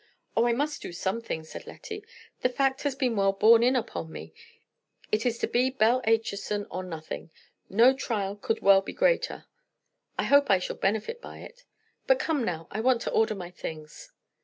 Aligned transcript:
"Oh, 0.35 0.47
I 0.47 0.51
must 0.51 0.81
do 0.81 0.91
something," 0.93 1.43
said 1.43 1.67
Lettie; 1.67 2.03
"that 2.39 2.55
fact 2.55 2.81
has 2.81 2.95
been 2.95 3.15
well 3.15 3.33
borne 3.33 3.61
in 3.61 3.75
upon 3.75 4.11
me—it 4.11 5.25
is 5.27 5.37
to 5.37 5.47
be 5.47 5.69
Belle 5.69 6.01
Acheson 6.07 6.65
or 6.71 6.81
nothing. 6.81 7.29
No 7.69 7.93
trial 7.93 8.35
could 8.35 8.63
well 8.63 8.81
be 8.81 8.93
greater. 8.93 9.45
I 10.17 10.23
hope 10.23 10.49
I 10.49 10.57
shall 10.57 10.75
benefit 10.77 11.21
by 11.21 11.37
it. 11.41 11.65
But 12.07 12.17
come 12.17 12.43
now; 12.43 12.67
I 12.71 12.79
want 12.81 13.03
to 13.03 13.11
order 13.11 13.35
my 13.35 13.51
things." 13.51 14.11